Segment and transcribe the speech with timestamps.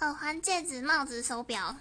[0.00, 1.76] 耳环戒指帽子手表。